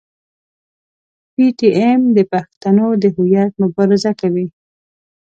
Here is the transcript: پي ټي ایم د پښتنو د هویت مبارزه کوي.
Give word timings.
پي 1.33 1.45
ټي 1.57 1.69
ایم 1.79 2.01
د 2.17 2.19
پښتنو 2.31 2.87
د 3.01 3.03
هویت 3.15 3.51
مبارزه 3.61 4.11
کوي. 4.21 4.47